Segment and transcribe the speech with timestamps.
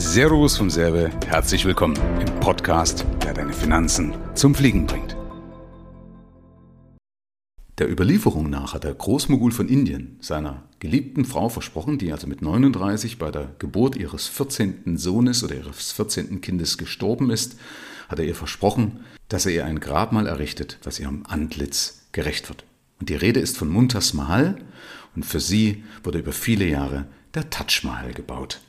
[0.00, 5.16] Servus vom Serbe, herzlich willkommen im Podcast, der deine Finanzen zum Fliegen bringt.
[7.78, 12.42] Der Überlieferung nach hat der Großmogul von Indien seiner geliebten Frau versprochen, die also mit
[12.42, 14.96] 39 bei der Geburt ihres 14.
[14.96, 16.40] Sohnes oder ihres 14.
[16.42, 17.58] Kindes gestorben ist,
[18.08, 22.64] hat er ihr versprochen, dass er ihr ein Grabmal errichtet, das ihrem Antlitz gerecht wird.
[23.00, 24.58] Und die Rede ist von Muntas Mahal
[25.16, 28.60] und für sie wurde über viele Jahre der Taj Mahal gebaut.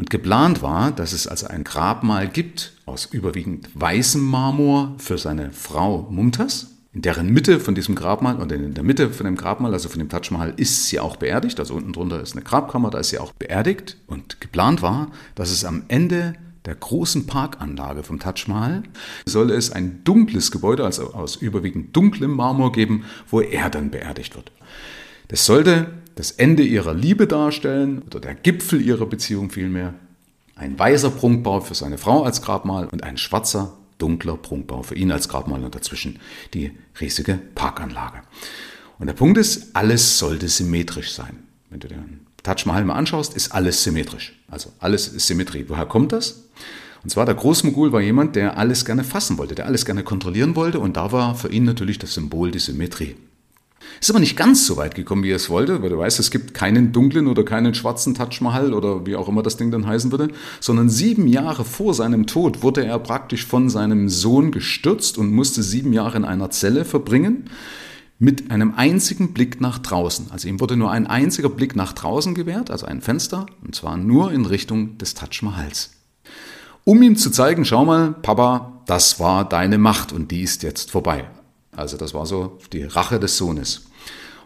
[0.00, 5.52] Und geplant war, dass es also ein Grabmal gibt aus überwiegend weißem Marmor für seine
[5.52, 9.74] Frau Mumtaz, in deren Mitte von diesem Grabmal und in der Mitte von dem Grabmal,
[9.74, 11.60] also von dem Taj Mahal, ist sie auch beerdigt.
[11.60, 13.98] Also unten drunter ist eine Grabkammer, da ist sie auch beerdigt.
[14.06, 16.32] Und geplant war, dass es am Ende
[16.64, 18.84] der großen Parkanlage vom Taj Mahal
[19.26, 24.34] soll es ein dunkles Gebäude, also aus überwiegend dunklem Marmor geben, wo er dann beerdigt
[24.34, 24.50] wird.
[25.28, 29.94] Das sollte das Ende ihrer Liebe darstellen oder der Gipfel ihrer Beziehung vielmehr.
[30.54, 35.12] Ein weißer Prunkbau für seine Frau als Grabmal und ein schwarzer, dunkler Prunkbau für ihn
[35.12, 36.18] als Grabmal und dazwischen
[36.52, 38.18] die riesige Parkanlage.
[38.98, 41.38] Und der Punkt ist, alles sollte symmetrisch sein.
[41.70, 44.38] Wenn du den Taj Mahal mal anschaust, ist alles symmetrisch.
[44.50, 45.64] Also alles ist Symmetrie.
[45.68, 46.44] Woher kommt das?
[47.02, 50.54] Und zwar der Großmogul war jemand, der alles gerne fassen wollte, der alles gerne kontrollieren
[50.54, 53.16] wollte und da war für ihn natürlich das Symbol die Symmetrie.
[54.00, 56.30] Ist aber nicht ganz so weit gekommen, wie er es wollte, weil du weißt, es
[56.30, 59.86] gibt keinen dunklen oder keinen schwarzen Taj Mahal oder wie auch immer das Ding dann
[59.86, 60.28] heißen würde,
[60.60, 65.62] sondern sieben Jahre vor seinem Tod wurde er praktisch von seinem Sohn gestürzt und musste
[65.62, 67.50] sieben Jahre in einer Zelle verbringen
[68.18, 70.26] mit einem einzigen Blick nach draußen.
[70.30, 73.96] Also ihm wurde nur ein einziger Blick nach draußen gewährt, also ein Fenster, und zwar
[73.96, 75.92] nur in Richtung des Taj Mahals.
[76.84, 80.90] Um ihm zu zeigen, schau mal, Papa, das war deine Macht und die ist jetzt
[80.90, 81.30] vorbei.
[81.76, 83.86] Also das war so die Rache des Sohnes.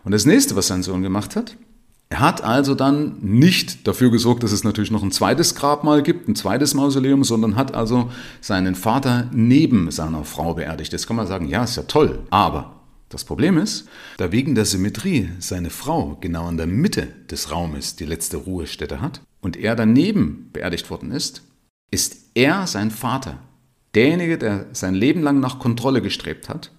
[0.05, 1.56] Und das nächste, was sein Sohn gemacht hat,
[2.11, 6.28] er hat also dann nicht dafür gesorgt, dass es natürlich noch ein zweites Grabmal gibt,
[6.28, 10.92] ein zweites Mausoleum, sondern hat also seinen Vater neben seiner Frau beerdigt.
[10.92, 14.64] Jetzt kann man sagen, ja, ist ja toll, aber das Problem ist, da wegen der
[14.64, 19.74] Symmetrie seine Frau genau in der Mitte des Raumes die letzte Ruhestätte hat und er
[19.74, 21.42] daneben beerdigt worden ist,
[21.90, 23.39] ist er sein Vater,
[23.95, 26.70] derjenige, der sein Leben lang nach Kontrolle gestrebt hat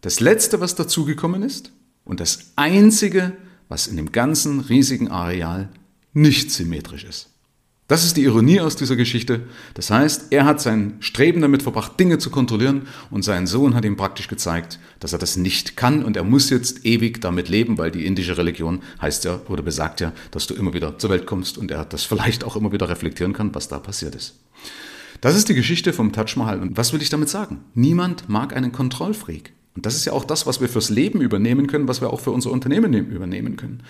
[0.00, 1.72] das Letzte, was dazugekommen ist
[2.04, 3.36] und das Einzige,
[3.68, 5.68] was in dem ganzen riesigen Areal
[6.12, 7.30] nicht symmetrisch ist.
[7.90, 9.48] Das ist die Ironie aus dieser Geschichte.
[9.74, 13.84] Das heißt, er hat sein Streben damit verbracht, Dinge zu kontrollieren und sein Sohn hat
[13.84, 17.78] ihm praktisch gezeigt, dass er das nicht kann und er muss jetzt ewig damit leben,
[17.78, 21.26] weil die indische Religion heißt ja oder besagt ja, dass du immer wieder zur Welt
[21.26, 24.38] kommst und er das vielleicht auch immer wieder reflektieren kann, was da passiert ist.
[25.20, 27.64] Das ist die Geschichte vom Taj Mahal und was will ich damit sagen?
[27.74, 29.52] Niemand mag einen Kontrollfreak.
[29.76, 32.20] Und das ist ja auch das, was wir fürs Leben übernehmen können, was wir auch
[32.20, 33.82] für unser Unternehmen übernehmen können.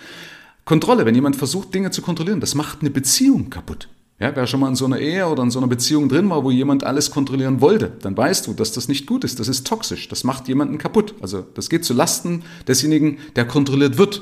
[0.65, 3.87] Kontrolle, wenn jemand versucht, Dinge zu kontrollieren, das macht eine Beziehung kaputt.
[4.19, 6.43] Ja, wer schon mal in so einer Ehe oder in so einer Beziehung drin war,
[6.43, 9.39] wo jemand alles kontrollieren wollte, dann weißt du, dass das nicht gut ist.
[9.39, 10.07] Das ist toxisch.
[10.09, 11.15] Das macht jemanden kaputt.
[11.21, 14.21] Also das geht zu Lasten desjenigen, der kontrolliert wird.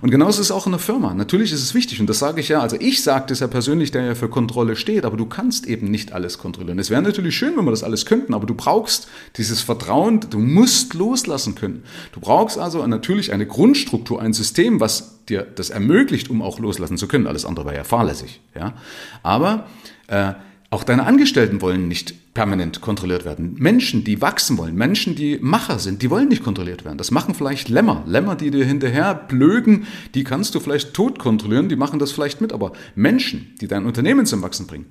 [0.00, 1.14] Und genauso ist es auch in der Firma.
[1.14, 3.90] Natürlich ist es wichtig, und das sage ich ja, also ich sage das ja persönlich,
[3.90, 6.78] der ja für Kontrolle steht, aber du kannst eben nicht alles kontrollieren.
[6.78, 10.38] Es wäre natürlich schön, wenn wir das alles könnten, aber du brauchst dieses Vertrauen, du
[10.38, 11.84] musst loslassen können.
[12.12, 16.98] Du brauchst also natürlich eine Grundstruktur, ein System, was dir das ermöglicht, um auch loslassen
[16.98, 17.26] zu können.
[17.26, 18.40] Alles andere wäre ja fahrlässig.
[18.54, 18.74] Ja?
[19.22, 19.66] Aber
[20.06, 20.34] äh,
[20.70, 23.54] auch deine Angestellten wollen nicht permanent kontrolliert werden.
[23.58, 26.98] Menschen, die wachsen wollen, Menschen, die Macher sind, die wollen nicht kontrolliert werden.
[26.98, 28.02] Das machen vielleicht Lämmer.
[28.06, 32.40] Lämmer, die dir hinterher blöken, die kannst du vielleicht tot kontrollieren, die machen das vielleicht
[32.40, 32.52] mit.
[32.52, 34.86] Aber Menschen, die dein Unternehmen zum Wachsen bringen,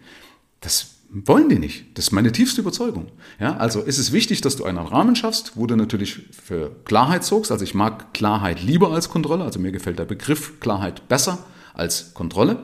[0.61, 1.85] das wollen die nicht.
[1.97, 3.07] Das ist meine tiefste Überzeugung.
[3.39, 7.23] Ja, also ist es wichtig, dass du einen Rahmen schaffst, wo du natürlich für Klarheit
[7.23, 7.51] sorgst.
[7.51, 9.43] Also ich mag Klarheit lieber als Kontrolle.
[9.43, 11.39] Also mir gefällt der Begriff Klarheit besser
[11.73, 12.57] als Kontrolle.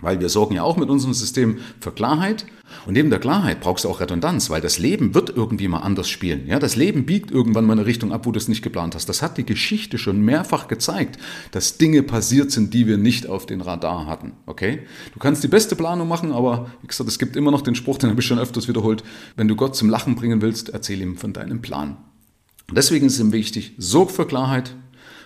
[0.00, 2.46] Weil wir sorgen ja auch mit unserem System für Klarheit.
[2.86, 6.08] Und neben der Klarheit brauchst du auch Redundanz, weil das Leben wird irgendwie mal anders
[6.08, 6.46] spielen.
[6.46, 9.08] Ja, das Leben biegt irgendwann mal eine Richtung ab, wo du es nicht geplant hast.
[9.08, 11.18] Das hat die Geschichte schon mehrfach gezeigt,
[11.52, 14.32] dass Dinge passiert sind, die wir nicht auf den Radar hatten.
[14.46, 14.80] Okay?
[15.12, 17.98] Du kannst die beste Planung machen, aber wie gesagt, es gibt immer noch den Spruch,
[17.98, 19.04] den habe ich schon öfters wiederholt.
[19.36, 21.96] Wenn du Gott zum Lachen bringen willst, erzähl ihm von deinem Plan.
[22.72, 24.74] deswegen ist es ihm wichtig, sorg für Klarheit,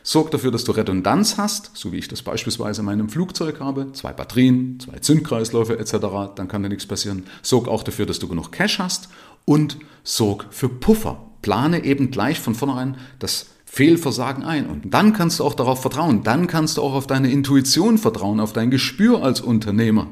[0.08, 3.92] Sorg dafür, dass du Redundanz hast, so wie ich das beispielsweise in meinem Flugzeug habe,
[3.92, 5.96] zwei Batterien, zwei Zündkreisläufe etc.,
[6.34, 7.26] dann kann dir nichts passieren.
[7.42, 9.10] Sorg auch dafür, dass du genug Cash hast
[9.44, 11.26] und sorg für Puffer.
[11.42, 14.66] Plane eben gleich von vornherein das Fehlversagen ein.
[14.66, 16.24] Und dann kannst du auch darauf vertrauen.
[16.24, 20.08] Dann kannst du auch auf deine Intuition vertrauen, auf dein Gespür als Unternehmer.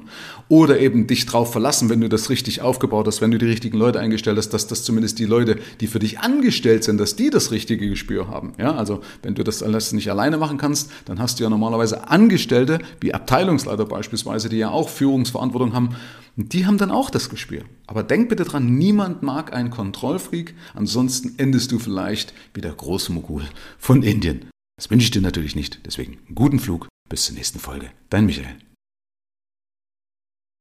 [0.48, 3.76] Oder eben dich darauf verlassen, wenn du das richtig aufgebaut hast, wenn du die richtigen
[3.76, 7.28] Leute eingestellt hast, dass das zumindest die Leute, die für dich angestellt sind, dass die
[7.28, 8.52] das richtige Gespür haben.
[8.56, 12.08] Ja, also wenn du das alles nicht alleine machen kannst, dann hast du ja normalerweise
[12.08, 15.96] Angestellte, wie Abteilungsleiter beispielsweise, die ja auch Führungsverantwortung haben.
[16.36, 17.62] Und die haben dann auch das Gespür.
[17.86, 23.44] Aber denk bitte dran, niemand mag einen Kontrollfreak, ansonsten endest du vielleicht wie der Großmogul
[23.78, 24.50] von Indien.
[24.76, 27.90] Das wünsche ich dir natürlich nicht, deswegen guten Flug, bis zur nächsten Folge.
[28.10, 28.56] Dein Michael.